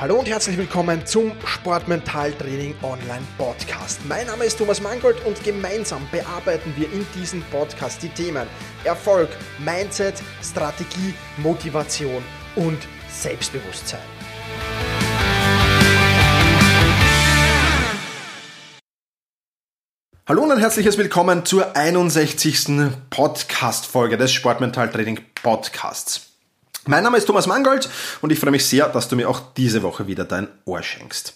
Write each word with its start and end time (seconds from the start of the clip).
Hallo 0.00 0.20
und 0.20 0.28
herzlich 0.28 0.56
willkommen 0.56 1.04
zum 1.06 1.32
Sportmentaltraining 1.44 2.76
Online 2.82 3.26
Podcast. 3.36 3.98
Mein 4.06 4.28
Name 4.28 4.44
ist 4.44 4.56
Thomas 4.56 4.80
Mangold 4.80 5.16
und 5.26 5.42
gemeinsam 5.42 6.06
bearbeiten 6.12 6.72
wir 6.76 6.86
in 6.92 7.04
diesem 7.16 7.42
Podcast 7.50 8.00
die 8.04 8.08
Themen 8.08 8.46
Erfolg, 8.84 9.28
Mindset, 9.58 10.22
Strategie, 10.40 11.14
Motivation 11.38 12.22
und 12.54 12.78
Selbstbewusstsein. 13.10 13.98
Hallo 20.28 20.44
und 20.44 20.52
ein 20.52 20.58
herzliches 20.58 20.96
Willkommen 20.96 21.44
zur 21.44 21.74
61. 21.74 22.68
Podcast-Folge 23.10 24.16
des 24.16 24.32
Sportmentaltraining 24.32 25.18
Podcasts. 25.42 26.27
Mein 26.88 27.04
Name 27.04 27.18
ist 27.18 27.26
Thomas 27.26 27.46
Mangold 27.46 27.90
und 28.22 28.32
ich 28.32 28.38
freue 28.38 28.50
mich 28.50 28.64
sehr, 28.64 28.88
dass 28.88 29.08
du 29.08 29.14
mir 29.14 29.28
auch 29.28 29.42
diese 29.58 29.82
Woche 29.82 30.06
wieder 30.06 30.24
dein 30.24 30.48
Ohr 30.64 30.82
schenkst. 30.82 31.34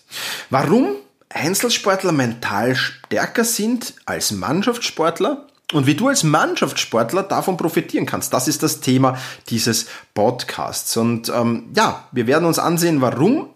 Warum 0.49 0.95
Einzelsportler 1.29 2.13
mental 2.13 2.75
stärker 2.75 3.45
sind 3.45 3.93
als 4.07 4.31
Mannschaftssportler 4.31 5.47
und 5.75 5.87
wie 5.87 5.95
du 5.95 6.09
als 6.09 6.23
Mannschaftssportler 6.23 7.25
davon 7.25 7.59
profitieren 7.59 8.07
kannst. 8.07 8.33
Das 8.33 8.49
ist 8.49 8.63
das 8.63 8.81
Thema 8.81 9.19
dieses 9.51 9.89
Podcasts. 10.15 10.97
Und 10.97 11.29
ähm, 11.29 11.69
ja, 11.77 12.09
wir 12.13 12.27
werden 12.27 12.47
uns 12.47 12.59
ansehen, 12.59 13.03
warum 13.03 13.51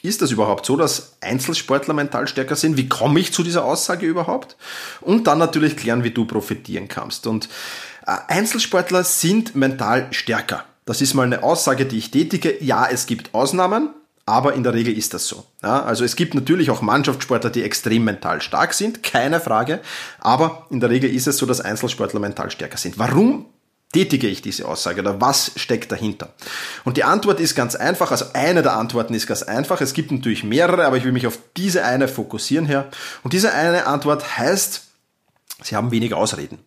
ist 0.00 0.22
das 0.22 0.30
überhaupt 0.30 0.64
so, 0.64 0.78
dass 0.78 1.18
Einzelsportler 1.20 1.92
mental 1.92 2.28
stärker 2.28 2.56
sind? 2.56 2.78
Wie 2.78 2.88
komme 2.88 3.20
ich 3.20 3.34
zu 3.34 3.42
dieser 3.42 3.66
Aussage 3.66 4.06
überhaupt? 4.06 4.56
Und 5.02 5.26
dann 5.26 5.36
natürlich 5.36 5.76
klären, 5.76 6.02
wie 6.02 6.12
du 6.12 6.24
profitieren 6.24 6.88
kannst. 6.88 7.26
Und 7.26 7.50
äh, 8.06 8.16
Einzelsportler 8.28 9.04
sind 9.04 9.54
mental 9.54 10.08
stärker. 10.12 10.64
Das 10.90 11.00
ist 11.00 11.14
mal 11.14 11.22
eine 11.22 11.44
Aussage, 11.44 11.86
die 11.86 11.98
ich 11.98 12.10
tätige. 12.10 12.60
Ja, 12.64 12.84
es 12.90 13.06
gibt 13.06 13.32
Ausnahmen, 13.32 13.90
aber 14.26 14.54
in 14.54 14.64
der 14.64 14.74
Regel 14.74 14.98
ist 14.98 15.14
das 15.14 15.28
so. 15.28 15.44
Ja, 15.62 15.84
also 15.84 16.04
es 16.04 16.16
gibt 16.16 16.34
natürlich 16.34 16.68
auch 16.68 16.82
Mannschaftssportler, 16.82 17.50
die 17.50 17.62
extrem 17.62 18.02
mental 18.02 18.42
stark 18.42 18.74
sind, 18.74 19.04
keine 19.04 19.38
Frage. 19.38 19.78
Aber 20.18 20.66
in 20.68 20.80
der 20.80 20.90
Regel 20.90 21.14
ist 21.14 21.28
es 21.28 21.36
so, 21.36 21.46
dass 21.46 21.60
Einzelsportler 21.60 22.18
mental 22.18 22.50
stärker 22.50 22.76
sind. 22.76 22.98
Warum 22.98 23.46
tätige 23.92 24.26
ich 24.26 24.42
diese 24.42 24.66
Aussage 24.66 25.00
oder 25.00 25.20
was 25.20 25.52
steckt 25.54 25.92
dahinter? 25.92 26.34
Und 26.82 26.96
die 26.96 27.04
Antwort 27.04 27.38
ist 27.38 27.54
ganz 27.54 27.76
einfach, 27.76 28.10
also 28.10 28.24
eine 28.32 28.62
der 28.64 28.76
Antworten 28.76 29.14
ist 29.14 29.28
ganz 29.28 29.44
einfach. 29.44 29.80
Es 29.80 29.94
gibt 29.94 30.10
natürlich 30.10 30.42
mehrere, 30.42 30.86
aber 30.86 30.96
ich 30.96 31.04
will 31.04 31.12
mich 31.12 31.28
auf 31.28 31.38
diese 31.56 31.84
eine 31.84 32.08
fokussieren 32.08 32.66
hier. 32.66 32.90
Und 33.22 33.32
diese 33.32 33.54
eine 33.54 33.86
Antwort 33.86 34.38
heißt, 34.38 34.88
sie 35.62 35.76
haben 35.76 35.92
wenig 35.92 36.14
Ausreden. 36.14 36.58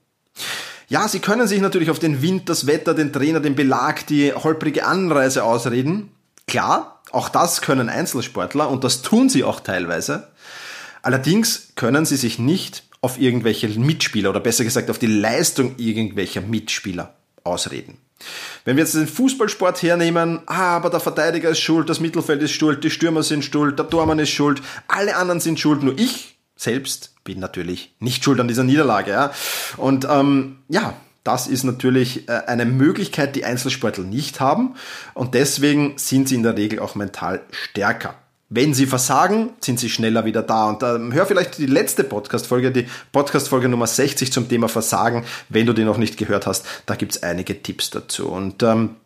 Ja, 0.87 1.07
sie 1.07 1.19
können 1.19 1.47
sich 1.47 1.61
natürlich 1.61 1.89
auf 1.89 1.99
den 1.99 2.21
Wind, 2.21 2.49
das 2.49 2.67
Wetter, 2.67 2.93
den 2.93 3.13
Trainer, 3.13 3.39
den 3.39 3.55
Belag, 3.55 4.05
die 4.07 4.33
holprige 4.33 4.85
Anreise 4.85 5.43
ausreden. 5.43 6.11
Klar, 6.47 7.01
auch 7.11 7.29
das 7.29 7.61
können 7.61 7.89
Einzelsportler 7.89 8.69
und 8.69 8.83
das 8.83 9.01
tun 9.01 9.29
sie 9.29 9.43
auch 9.43 9.59
teilweise. 9.59 10.27
Allerdings 11.01 11.73
können 11.75 12.05
sie 12.05 12.17
sich 12.17 12.39
nicht 12.39 12.83
auf 13.01 13.19
irgendwelche 13.19 13.67
Mitspieler 13.67 14.29
oder 14.29 14.39
besser 14.39 14.63
gesagt 14.63 14.89
auf 14.89 14.99
die 14.99 15.07
Leistung 15.07 15.75
irgendwelcher 15.77 16.41
Mitspieler 16.41 17.13
ausreden. 17.43 17.97
Wenn 18.63 18.77
wir 18.77 18.83
jetzt 18.83 18.95
den 18.95 19.07
Fußballsport 19.07 19.81
hernehmen, 19.83 20.39
ah, 20.45 20.77
aber 20.77 20.89
der 20.89 21.01
Verteidiger 21.01 21.49
ist 21.49 21.59
schuld, 21.59 21.89
das 21.89 21.99
Mittelfeld 21.99 22.41
ist 22.41 22.53
schuld, 22.53 22.83
die 22.83 22.89
Stürmer 22.89 23.23
sind 23.23 23.43
schuld, 23.43 23.77
der 23.77 23.89
Tormann 23.89 24.19
ist 24.19 24.29
schuld, 24.29 24.61
alle 24.87 25.17
anderen 25.17 25.41
sind 25.41 25.59
schuld, 25.59 25.83
nur 25.83 25.97
ich 25.97 26.32
selbst 26.55 27.13
bin 27.23 27.39
natürlich 27.39 27.95
nicht 27.99 28.23
schuld 28.23 28.39
an 28.39 28.47
dieser 28.47 28.63
Niederlage. 28.63 29.11
Ja? 29.11 29.31
Und 29.77 30.07
ähm, 30.09 30.57
ja, 30.69 30.93
das 31.23 31.47
ist 31.47 31.63
natürlich 31.63 32.27
äh, 32.27 32.41
eine 32.47 32.65
Möglichkeit, 32.65 33.35
die 33.35 33.45
Einzelsportler 33.45 34.03
nicht 34.03 34.39
haben. 34.39 34.75
Und 35.13 35.33
deswegen 35.33 35.93
sind 35.97 36.27
sie 36.27 36.35
in 36.35 36.43
der 36.43 36.57
Regel 36.57 36.79
auch 36.79 36.95
mental 36.95 37.41
stärker. 37.51 38.15
Wenn 38.49 38.73
sie 38.73 38.85
versagen, 38.85 39.51
sind 39.61 39.79
sie 39.79 39.89
schneller 39.89 40.25
wieder 40.25 40.43
da. 40.43 40.69
Und 40.69 40.83
ähm, 40.83 41.13
hör 41.13 41.25
vielleicht 41.25 41.57
die 41.57 41.65
letzte 41.65 42.03
Podcast-Folge, 42.03 42.71
die 42.71 42.87
Podcast-Folge 43.11 43.69
Nummer 43.69 43.87
60 43.87 44.31
zum 44.31 44.47
Thema 44.47 44.67
Versagen. 44.67 45.25
Wenn 45.49 45.65
du 45.65 45.73
die 45.73 45.85
noch 45.85 45.97
nicht 45.97 46.17
gehört 46.17 46.45
hast, 46.45 46.65
da 46.85 46.95
gibt's 46.95 47.23
einige 47.23 47.63
Tipps 47.63 47.89
dazu. 47.89 48.27
Und 48.27 48.61
ähm, 48.61 48.97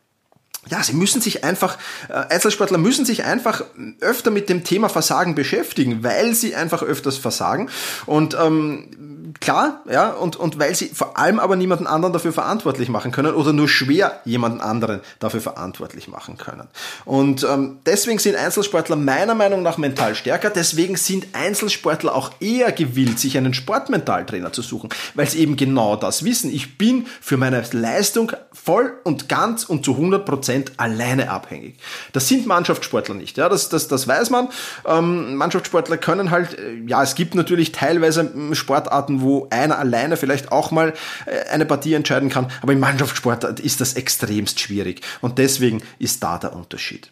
ja, 0.70 0.84
sie 0.84 0.94
müssen 0.94 1.22
sich 1.22 1.44
einfach, 1.44 1.78
äh, 2.10 2.14
Einzelsportler 2.14 2.78
müssen 2.78 3.06
sich 3.06 3.26
einfach 3.26 3.64
öfter 4.02 4.32
mit 4.32 4.50
dem 4.50 4.64
Thema 4.64 4.90
Versagen 4.90 5.36
beschäftigen, 5.36 6.04
weil 6.04 6.34
sie 6.34 6.56
einfach 6.56 6.84
öfters 6.84 7.18
versagen. 7.18 7.70
Und 8.06 8.38
ähm, 8.40 9.34
klar, 9.40 9.82
ja, 9.90 10.12
und, 10.12 10.36
und 10.36 10.60
weil 10.60 10.76
sie 10.76 10.88
vor 10.88 11.18
allem 11.18 11.40
aber 11.40 11.56
niemanden 11.56 11.88
anderen 11.88 12.14
dafür 12.14 12.34
verantwortlich 12.34 12.90
machen 12.90 13.12
können 13.12 13.34
oder 13.34 13.54
nur 13.54 13.68
schwer 13.68 14.22
jemanden 14.26 14.62
anderen 14.62 15.02
dafür 15.20 15.42
verantwortlich 15.42 16.08
machen 16.08 16.38
können. 16.38 16.68
Und 17.06 17.44
ähm, 17.44 17.80
deswegen 17.86 18.20
sind 18.20 18.36
Einzelsportler 18.36 18.96
meiner 18.96 19.36
Meinung 19.36 19.64
nach 19.64 19.78
mental 19.78 20.16
stärker, 20.16 20.50
deswegen 20.50 20.96
sind 20.96 21.28
Einzelsportler 21.34 22.16
auch 22.16 22.32
eher 22.40 22.72
gewillt, 22.72 23.20
sich 23.20 23.38
einen 23.38 23.54
Sportmentaltrainer 23.54 24.54
zu 24.54 24.62
suchen, 24.62 24.90
weil 25.14 25.28
sie 25.28 25.40
eben 25.40 25.56
genau 25.56 25.96
das 25.96 26.24
wissen. 26.24 26.54
Ich 26.54 26.78
bin 26.78 27.08
für 27.22 27.38
meine 27.38 27.64
Leistung 27.72 28.32
voll 28.54 28.94
und 29.04 29.30
ganz 29.30 29.64
und 29.64 29.86
zu 29.86 29.92
100 29.94 30.26
Prozent 30.26 30.56
Prozent 30.63 30.79
alleine 30.79 31.29
abhängig. 31.29 31.75
Das 32.13 32.28
sind 32.28 32.47
Mannschaftssportler 32.47 33.16
nicht, 33.16 33.38
ja, 33.38 33.50
das, 33.50 33.69
das, 33.69 33.88
das 33.88 34.07
weiß 34.07 34.29
man. 34.29 34.50
Ähm, 34.85 35.35
Mannschaftssportler 35.35 35.97
können 35.97 36.31
halt, 36.31 36.57
äh, 36.57 36.75
ja, 36.88 37.03
es 37.03 37.16
gibt 37.16 37.35
natürlich 37.35 37.72
teilweise 37.72 38.22
ähm, 38.22 38.56
Sportarten, 38.56 39.22
wo 39.22 39.47
einer 39.50 39.78
alleine 39.78 40.18
vielleicht 40.18 40.51
auch 40.51 40.72
mal 40.72 40.94
äh, 41.25 41.50
eine 41.50 41.66
Partie 41.66 41.94
entscheiden 41.94 42.29
kann, 42.29 42.51
aber 42.62 42.73
im 42.73 42.79
Mannschaftssport 42.79 43.59
ist 43.59 43.81
das 43.81 43.94
extremst 43.94 44.59
schwierig 44.59 45.01
und 45.22 45.38
deswegen 45.38 45.81
ist 46.00 46.23
da 46.23 46.38
der 46.38 46.53
Unterschied. 46.53 47.12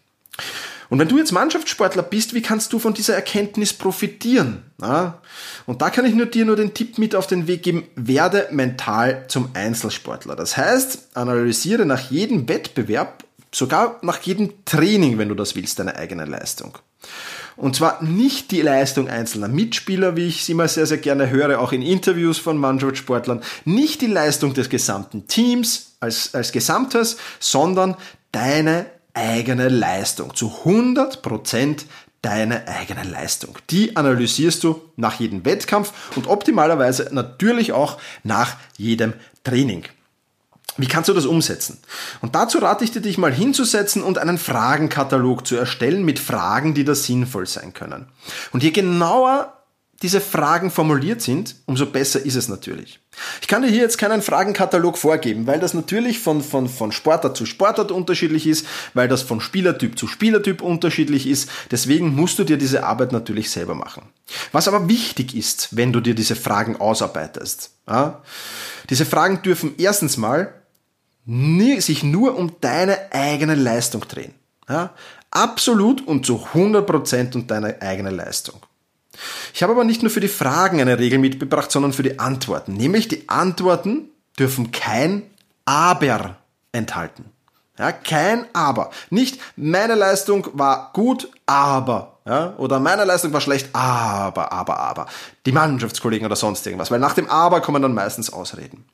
Und 0.90 1.00
wenn 1.00 1.08
du 1.08 1.18
jetzt 1.18 1.32
Mannschaftssportler 1.32 2.04
bist, 2.04 2.34
wie 2.34 2.42
kannst 2.42 2.72
du 2.74 2.80
von 2.80 2.94
dieser 2.94 3.16
Erkenntnis 3.16 3.74
profitieren? 3.74 4.64
Ja? 4.82 5.20
Und 5.66 5.82
da 5.82 5.90
kann 5.90 6.06
ich 6.06 6.14
nur 6.14 6.28
dir 6.28 6.46
nur 6.46 6.56
den 6.56 6.74
Tipp 6.74 6.98
mit 6.98 7.16
auf 7.16 7.28
den 7.28 7.48
Weg 7.48 7.64
geben, 7.64 7.88
werde 7.96 8.48
mental 8.52 9.26
zum 9.28 9.50
Einzelsportler. 9.54 10.36
Das 10.36 10.58
heißt, 10.58 11.10
analysiere 11.16 11.86
nach 11.86 12.12
jedem 12.12 12.48
Wettbewerb 12.48 13.25
Sogar 13.56 14.00
nach 14.02 14.22
jedem 14.24 14.66
Training, 14.66 15.18
wenn 15.18 15.30
du 15.30 15.34
das 15.34 15.56
willst, 15.56 15.80
deine 15.80 15.96
eigene 15.96 16.26
Leistung. 16.26 16.78
Und 17.56 17.74
zwar 17.74 18.04
nicht 18.04 18.52
die 18.52 18.62
Leistung 18.62 19.08
einzelner 19.08 19.48
Mitspieler, 19.48 20.18
wie 20.18 20.28
ich 20.28 20.44
sie 20.44 20.52
immer 20.52 20.68
sehr, 20.68 20.86
sehr 20.86 20.98
gerne 20.98 21.30
höre, 21.30 21.62
auch 21.62 21.72
in 21.72 21.82
Interviews 21.82 22.38
von 22.38 22.58
Mannschaftssportlern, 22.58 23.42
nicht 23.64 24.02
die 24.02 24.08
Leistung 24.08 24.54
des 24.54 24.68
gesamten 24.68 25.30
Teams 25.30 25.96
als, 26.02 26.36
als 26.36 26.52
Gesamtes, 26.52 27.16
sondern 27.40 27.96
deine 28.34 28.88
eigene 29.14 29.70
Leistung. 29.70 30.36
Zu 30.36 30.54
100 30.66 31.22
Prozent 31.22 31.86
deine 32.22 32.68
eigene 32.68 33.04
Leistung. 33.04 33.58
Die 33.70 33.96
analysierst 33.96 34.66
du 34.66 34.82
nach 34.98 35.18
jedem 35.18 35.46
Wettkampf 35.46 35.94
und 36.18 36.28
optimalerweise 36.28 37.08
natürlich 37.14 37.72
auch 37.72 38.02
nach 38.24 38.58
jedem 38.76 39.14
Training. 39.46 39.86
Wie 40.78 40.88
kannst 40.88 41.10
du 41.10 41.14
das 41.14 41.26
umsetzen? 41.26 41.78
Und 42.22 42.36
dazu 42.36 42.58
rate 42.58 42.84
ich 42.84 42.92
dir, 42.92 43.02
dich 43.02 43.18
mal 43.18 43.34
hinzusetzen 43.34 44.04
und 44.04 44.18
einen 44.18 44.38
Fragenkatalog 44.38 45.48
zu 45.48 45.56
erstellen 45.56 46.04
mit 46.04 46.20
Fragen, 46.20 46.74
die 46.74 46.84
da 46.84 46.96
sinnvoll 46.96 47.48
sein 47.48 47.74
können. 47.74 48.08
Und 48.52 48.62
je 48.62 48.72
genauer 48.72 49.54
diese 50.02 50.20
Fragen 50.20 50.72
formuliert 50.72 51.22
sind, 51.22 51.56
umso 51.66 51.86
besser 51.86 52.24
ist 52.24 52.36
es 52.36 52.50
natürlich. 52.50 53.00
Ich 53.42 53.48
kann 53.48 53.62
dir 53.62 53.70
hier 53.70 53.80
jetzt 53.80 53.98
keinen 53.98 54.22
Fragenkatalog 54.22 54.98
vorgeben, 54.98 55.48
weil 55.48 55.60
das 55.60 55.74
natürlich 55.74 56.20
von, 56.20 56.42
von, 56.44 56.68
von 56.68 56.92
Sportart 56.92 57.38
zu 57.38 57.46
Sportart 57.46 57.92
unterschiedlich 57.92 58.46
ist, 58.46 58.68
weil 58.94 59.08
das 59.08 59.22
von 59.22 59.40
Spielertyp 59.40 59.98
zu 59.98 60.08
Spielertyp 60.08 60.62
unterschiedlich 60.62 61.26
ist. 61.28 61.50
Deswegen 61.72 62.14
musst 62.14 62.38
du 62.38 62.44
dir 62.44 62.58
diese 62.58 62.84
Arbeit 62.84 63.14
natürlich 63.14 63.50
selber 63.50 63.74
machen. 63.74 64.10
Was 64.52 64.68
aber 64.68 64.90
wichtig 64.90 65.34
ist, 65.34 65.70
wenn 65.78 65.94
du 65.94 66.02
dir 66.02 66.14
diese 66.14 66.36
Fragen 66.36 66.76
ausarbeitest, 66.76 67.72
ja, 67.88 68.22
diese 68.90 69.06
Fragen 69.06 69.42
dürfen 69.44 69.76
erstens 69.78 70.18
mal 70.18 70.54
nie, 71.26 71.80
sich 71.82 72.04
nur 72.04 72.38
um 72.38 72.60
deine 72.62 73.12
eigene 73.12 73.56
Leistung 73.56 74.08
drehen. 74.08 74.34
Ja? 74.70 74.92
Absolut 75.32 76.06
und 76.06 76.26
zu 76.26 76.48
100% 76.54 77.36
um 77.36 77.48
deine 77.48 77.82
eigene 77.82 78.10
Leistung. 78.12 78.62
Ich 79.54 79.64
habe 79.64 79.74
aber 79.74 79.84
nicht 79.84 80.02
nur 80.02 80.12
für 80.12 80.20
die 80.20 80.28
Fragen 80.28 80.82
eine 80.82 81.00
Regel 81.00 81.20
mitgebracht, 81.20 81.72
sondern 81.72 81.94
für 81.94 82.04
die 82.04 82.20
Antworten. 82.20 82.74
Nämlich 82.74 83.08
die 83.08 83.30
Antworten 83.30 84.10
dürfen 84.38 84.72
kein 84.72 85.24
Aber 85.66 86.38
enthalten. 86.72 87.26
Ja, 87.78 87.92
kein 87.92 88.46
Aber. 88.54 88.92
Nicht 89.10 89.40
meine 89.56 89.96
Leistung 89.96 90.48
war 90.54 90.92
gut, 90.94 91.30
aber. 91.46 92.20
Ja, 92.26 92.56
oder 92.58 92.80
meine 92.80 93.06
Leistung 93.06 93.34
war 93.34 93.42
schlecht, 93.42 93.70
aber, 93.74 94.52
aber, 94.52 94.80
aber. 94.80 95.06
Die 95.46 95.52
Mannschaftskollegen 95.52 96.26
oder 96.26 96.36
sonst 96.36 96.66
irgendwas. 96.66 96.90
Weil 96.90 97.00
nach 97.00 97.14
dem 97.14 97.30
Aber 97.30 97.62
kommen 97.62 97.82
dann 97.82 97.94
meistens 97.94 98.34
Ausreden. 98.34 98.86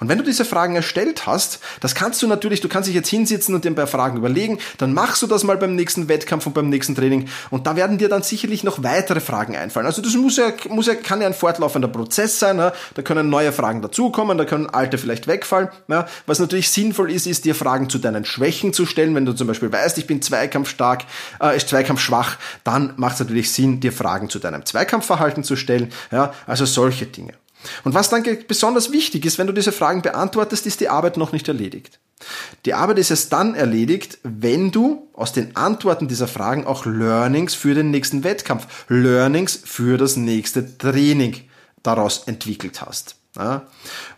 Und 0.00 0.08
wenn 0.08 0.18
du 0.18 0.24
diese 0.24 0.44
Fragen 0.44 0.76
erstellt 0.76 1.26
hast, 1.26 1.60
das 1.80 1.94
kannst 1.94 2.22
du 2.22 2.26
natürlich, 2.26 2.60
du 2.60 2.68
kannst 2.68 2.88
dich 2.88 2.94
jetzt 2.94 3.08
hinsitzen 3.08 3.54
und 3.54 3.64
dir 3.64 3.70
ein 3.70 3.74
paar 3.74 3.86
Fragen 3.86 4.18
überlegen, 4.18 4.58
dann 4.78 4.92
machst 4.92 5.22
du 5.22 5.26
das 5.26 5.44
mal 5.44 5.56
beim 5.56 5.74
nächsten 5.74 6.08
Wettkampf 6.08 6.46
und 6.46 6.52
beim 6.52 6.68
nächsten 6.68 6.94
Training 6.94 7.28
und 7.50 7.66
da 7.66 7.76
werden 7.76 7.98
dir 7.98 8.08
dann 8.08 8.22
sicherlich 8.22 8.64
noch 8.64 8.82
weitere 8.82 9.20
Fragen 9.20 9.56
einfallen. 9.56 9.86
Also 9.86 10.02
das 10.02 10.14
muss 10.14 10.36
ja, 10.36 10.52
muss 10.68 10.86
ja, 10.86 10.94
kann 10.94 11.20
ja 11.20 11.26
ein 11.26 11.34
fortlaufender 11.34 11.88
Prozess 11.88 12.38
sein, 12.38 12.58
ja? 12.58 12.72
da 12.94 13.02
können 13.02 13.30
neue 13.30 13.52
Fragen 13.52 13.80
dazukommen, 13.80 14.36
da 14.36 14.44
können 14.44 14.68
alte 14.68 14.98
vielleicht 14.98 15.26
wegfallen. 15.26 15.68
Ja? 15.88 16.06
Was 16.26 16.38
natürlich 16.38 16.70
sinnvoll 16.70 17.10
ist, 17.10 17.26
ist 17.26 17.44
dir 17.44 17.54
Fragen 17.54 17.88
zu 17.88 17.98
deinen 17.98 18.24
Schwächen 18.24 18.72
zu 18.72 18.84
stellen. 18.84 19.14
Wenn 19.14 19.24
du 19.24 19.32
zum 19.32 19.46
Beispiel 19.46 19.72
weißt, 19.72 19.96
ich 19.98 20.06
bin 20.06 20.20
zweikampfstark, 20.20 21.04
äh, 21.40 21.56
ist 21.56 21.68
zweikampfschwach, 21.68 22.36
dann 22.64 22.92
macht 22.96 23.14
es 23.14 23.20
natürlich 23.20 23.50
Sinn, 23.50 23.80
dir 23.80 23.92
Fragen 23.92 24.28
zu 24.28 24.38
deinem 24.38 24.66
Zweikampfverhalten 24.66 25.44
zu 25.44 25.56
stellen. 25.56 25.92
Ja? 26.10 26.34
Also 26.46 26.66
solche 26.66 27.06
Dinge. 27.06 27.32
Und 27.84 27.94
was 27.94 28.10
dann 28.10 28.24
besonders 28.46 28.92
wichtig 28.92 29.24
ist, 29.24 29.38
wenn 29.38 29.46
du 29.46 29.52
diese 29.52 29.72
Fragen 29.72 30.02
beantwortest, 30.02 30.66
ist 30.66 30.80
die 30.80 30.88
Arbeit 30.88 31.16
noch 31.16 31.32
nicht 31.32 31.48
erledigt. 31.48 31.98
Die 32.64 32.74
Arbeit 32.74 32.98
ist 32.98 33.10
erst 33.10 33.32
dann 33.32 33.54
erledigt, 33.54 34.18
wenn 34.22 34.70
du 34.70 35.08
aus 35.12 35.32
den 35.32 35.54
Antworten 35.56 36.08
dieser 36.08 36.28
Fragen 36.28 36.66
auch 36.66 36.86
Learnings 36.86 37.54
für 37.54 37.74
den 37.74 37.90
nächsten 37.90 38.24
Wettkampf, 38.24 38.66
Learnings 38.88 39.60
für 39.64 39.98
das 39.98 40.16
nächste 40.16 40.78
Training 40.78 41.42
daraus 41.82 42.24
entwickelt 42.26 42.80
hast. 42.80 43.16
Ja. 43.36 43.66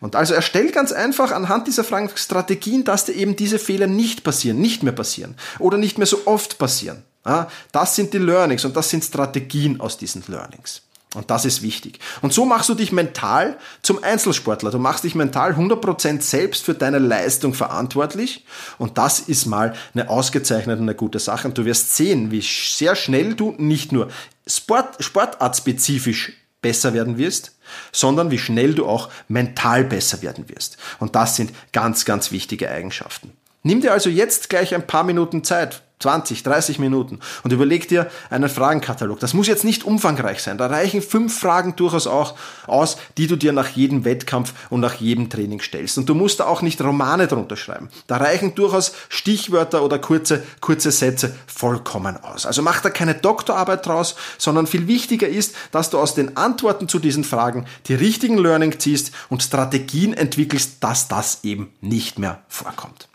Und 0.00 0.14
also 0.14 0.34
erstell 0.34 0.70
ganz 0.70 0.92
einfach 0.92 1.32
anhand 1.32 1.66
dieser 1.66 1.82
Fragen 1.82 2.10
Strategien, 2.14 2.84
dass 2.84 3.04
dir 3.04 3.14
eben 3.14 3.34
diese 3.34 3.58
Fehler 3.58 3.88
nicht 3.88 4.22
passieren, 4.22 4.60
nicht 4.60 4.82
mehr 4.84 4.92
passieren 4.92 5.34
oder 5.58 5.76
nicht 5.76 5.98
mehr 5.98 6.06
so 6.06 6.20
oft 6.26 6.58
passieren. 6.58 7.02
Ja. 7.26 7.50
Das 7.72 7.96
sind 7.96 8.14
die 8.14 8.18
Learnings 8.18 8.64
und 8.64 8.76
das 8.76 8.90
sind 8.90 9.04
Strategien 9.04 9.80
aus 9.80 9.98
diesen 9.98 10.22
Learnings. 10.28 10.82
Und 11.18 11.32
das 11.32 11.44
ist 11.44 11.62
wichtig. 11.62 11.98
Und 12.22 12.32
so 12.32 12.44
machst 12.44 12.68
du 12.68 12.74
dich 12.74 12.92
mental 12.92 13.58
zum 13.82 14.02
Einzelsportler. 14.04 14.70
Du 14.70 14.78
machst 14.78 15.02
dich 15.02 15.16
mental 15.16 15.54
100% 15.54 16.22
selbst 16.22 16.64
für 16.64 16.74
deine 16.74 17.00
Leistung 17.00 17.54
verantwortlich. 17.54 18.44
Und 18.78 18.98
das 18.98 19.18
ist 19.18 19.46
mal 19.46 19.74
eine 19.94 20.10
ausgezeichnete 20.10 20.80
und 20.80 20.88
eine 20.88 20.94
gute 20.94 21.18
Sache. 21.18 21.48
Und 21.48 21.58
du 21.58 21.64
wirst 21.64 21.96
sehen, 21.96 22.30
wie 22.30 22.40
sehr 22.40 22.94
schnell 22.94 23.34
du 23.34 23.52
nicht 23.58 23.90
nur 23.90 24.08
Sport, 24.46 25.02
sportartspezifisch 25.02 26.34
besser 26.62 26.94
werden 26.94 27.18
wirst, 27.18 27.56
sondern 27.90 28.30
wie 28.30 28.38
schnell 28.38 28.74
du 28.74 28.86
auch 28.86 29.08
mental 29.26 29.82
besser 29.82 30.22
werden 30.22 30.48
wirst. 30.48 30.76
Und 31.00 31.16
das 31.16 31.34
sind 31.34 31.52
ganz, 31.72 32.04
ganz 32.04 32.30
wichtige 32.30 32.70
Eigenschaften. 32.70 33.32
Nimm 33.64 33.80
dir 33.80 33.92
also 33.92 34.08
jetzt 34.08 34.50
gleich 34.50 34.72
ein 34.72 34.86
paar 34.86 35.02
Minuten 35.02 35.42
Zeit, 35.42 35.82
20, 36.00 36.42
30 36.42 36.78
Minuten 36.78 37.18
und 37.42 37.52
überleg 37.52 37.88
dir 37.88 38.10
einen 38.30 38.48
Fragenkatalog. 38.48 39.18
Das 39.20 39.34
muss 39.34 39.46
jetzt 39.46 39.64
nicht 39.64 39.84
umfangreich 39.84 40.42
sein. 40.42 40.58
Da 40.58 40.66
reichen 40.66 41.02
fünf 41.02 41.38
Fragen 41.38 41.76
durchaus 41.76 42.06
auch 42.06 42.34
aus, 42.66 42.96
die 43.16 43.26
du 43.26 43.36
dir 43.36 43.52
nach 43.52 43.68
jedem 43.68 44.04
Wettkampf 44.04 44.52
und 44.70 44.80
nach 44.80 44.94
jedem 44.94 45.28
Training 45.28 45.60
stellst. 45.60 45.98
Und 45.98 46.08
du 46.08 46.14
musst 46.14 46.40
da 46.40 46.46
auch 46.46 46.62
nicht 46.62 46.80
Romane 46.80 47.26
drunter 47.26 47.56
schreiben. 47.56 47.88
Da 48.06 48.18
reichen 48.18 48.54
durchaus 48.54 48.92
Stichwörter 49.08 49.82
oder 49.82 49.98
kurze, 49.98 50.42
kurze 50.60 50.90
Sätze 50.90 51.34
vollkommen 51.46 52.16
aus. 52.16 52.46
Also 52.46 52.62
mach 52.62 52.80
da 52.80 52.90
keine 52.90 53.14
Doktorarbeit 53.14 53.86
draus, 53.86 54.14
sondern 54.38 54.66
viel 54.66 54.86
wichtiger 54.86 55.28
ist, 55.28 55.54
dass 55.72 55.90
du 55.90 55.98
aus 55.98 56.14
den 56.14 56.36
Antworten 56.36 56.88
zu 56.88 56.98
diesen 56.98 57.24
Fragen 57.24 57.66
die 57.86 57.94
richtigen 57.94 58.38
Learning 58.38 58.78
ziehst 58.78 59.12
und 59.28 59.42
Strategien 59.42 60.14
entwickelst, 60.14 60.76
dass 60.80 61.08
das 61.08 61.40
eben 61.42 61.72
nicht 61.80 62.18
mehr 62.18 62.42
vorkommt. 62.48 63.08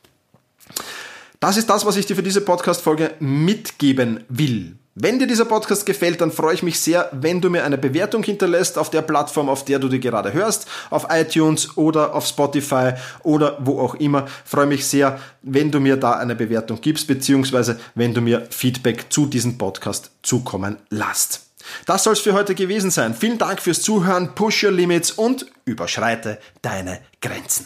Das 1.44 1.58
ist 1.58 1.70
das, 1.70 1.86
was 1.86 1.98
ich 1.98 2.06
dir 2.06 2.16
für 2.16 2.24
diese 2.24 2.40
Podcast-Folge 2.40 3.16
mitgeben 3.20 4.24
will. 4.30 4.78
Wenn 4.96 5.20
dir 5.20 5.28
dieser 5.28 5.44
Podcast 5.44 5.86
gefällt, 5.86 6.22
dann 6.22 6.32
freue 6.32 6.54
ich 6.54 6.64
mich 6.64 6.80
sehr, 6.80 7.10
wenn 7.12 7.42
du 7.42 7.50
mir 7.50 7.66
eine 7.66 7.78
Bewertung 7.78 8.24
hinterlässt 8.24 8.78
auf 8.78 8.90
der 8.90 9.02
Plattform, 9.02 9.50
auf 9.50 9.66
der 9.66 9.78
du 9.78 9.90
die 9.90 10.00
gerade 10.00 10.32
hörst, 10.32 10.68
auf 10.90 11.08
iTunes 11.10 11.76
oder 11.76 12.16
auf 12.16 12.26
Spotify 12.26 12.94
oder 13.24 13.58
wo 13.60 13.78
auch 13.82 13.96
immer. 13.96 14.26
Freue 14.46 14.68
mich 14.68 14.88
sehr, 14.88 15.20
wenn 15.42 15.70
du 15.70 15.82
mir 15.82 15.98
da 15.98 16.14
eine 16.14 16.38
Bewertung 16.38 16.80
gibst, 16.80 17.08
beziehungsweise 17.08 17.78
wenn 17.94 18.14
du 18.14 18.22
mir 18.22 18.48
Feedback 18.50 19.08
zu 19.10 19.26
diesem 19.26 19.58
Podcast 19.58 20.12
zukommen 20.22 20.78
lässt. 20.92 21.42
Das 21.86 22.06
soll 22.06 22.14
es 22.14 22.22
für 22.22 22.32
heute 22.32 22.56
gewesen 22.56 22.90
sein. 22.90 23.14
Vielen 23.14 23.38
Dank 23.38 23.62
fürs 23.62 23.82
Zuhören, 23.82 24.34
push 24.34 24.64
your 24.64 24.72
limits 24.72 25.12
und 25.12 25.46
überschreite 25.66 26.40
deine 26.62 27.02
Grenzen. 27.20 27.66